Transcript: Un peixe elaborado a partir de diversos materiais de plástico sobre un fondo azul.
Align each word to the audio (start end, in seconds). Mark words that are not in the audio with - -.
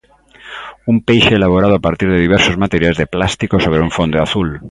Un 0.91 0.97
peixe 1.07 1.33
elaborado 1.37 1.73
a 1.75 1.83
partir 1.87 2.07
de 2.11 2.23
diversos 2.25 2.59
materiais 2.63 2.97
de 2.99 3.09
plástico 3.15 3.55
sobre 3.59 3.83
un 3.85 3.91
fondo 3.97 4.17
azul. 4.27 4.49